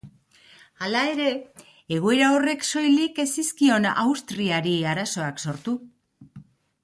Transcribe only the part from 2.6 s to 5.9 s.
soilik ez zizkion Austriari arazoak sortu.